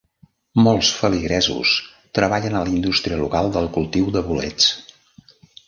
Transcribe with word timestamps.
Molts 0.67 0.87
feligresos 1.01 1.73
treballen 2.21 2.57
a 2.57 2.63
la 2.69 2.73
indústria 2.79 3.21
local 3.21 3.53
del 3.59 3.71
cultiu 3.79 4.11
de 4.17 4.25
bolets. 4.31 4.75